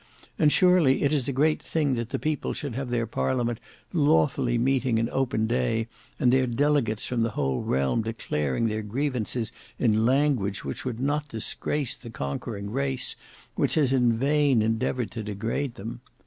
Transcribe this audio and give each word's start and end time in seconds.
"And 0.39 0.51
surely 0.51 1.03
it 1.03 1.13
is 1.13 1.27
a 1.27 1.31
great 1.31 1.61
thing 1.61 1.93
that 1.93 2.09
the 2.09 2.17
people 2.17 2.53
should 2.53 2.73
have 2.73 2.89
their 2.89 3.05
Parliament 3.05 3.59
lawfully 3.93 4.57
meeting 4.57 4.97
in 4.97 5.07
open 5.11 5.45
day, 5.45 5.87
and 6.19 6.33
their 6.33 6.47
delegates 6.47 7.05
from 7.05 7.21
the 7.21 7.29
whole 7.37 7.61
realm 7.61 8.01
declaring 8.01 8.65
their 8.67 8.81
grievances 8.81 9.51
in 9.77 10.03
language 10.03 10.65
which 10.65 10.85
would 10.85 10.99
not 10.99 11.27
disgrace 11.29 11.95
the 11.95 12.09
conquering 12.09 12.71
race 12.71 13.15
which 13.53 13.75
has 13.75 13.93
in 13.93 14.17
vain 14.17 14.63
endeavoured 14.63 15.11
to 15.11 15.21
degrade 15.21 15.75
them. 15.75 16.01